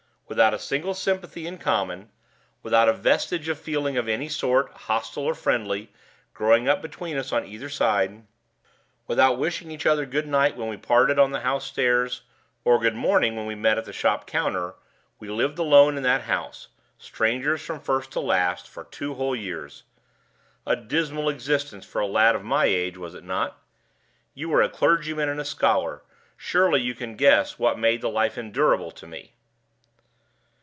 [0.29, 2.09] Without a single sympathy in common
[2.63, 5.91] without a vestige of feeling of any sort, hostile or friendly,
[6.33, 8.25] growing up between us on either side
[9.07, 12.21] without wishing each other good night when we parted on the house stairs,
[12.63, 14.75] or good morning when we met at the shop counter,
[15.19, 19.83] we lived alone in that house, strangers from first to last, for two whole years.
[20.65, 23.61] A dismal existence for a lad of my age, was it not?
[24.33, 26.03] You are a clergyman and a scholar
[26.37, 29.33] surely you can guess what made the life endurable to me?"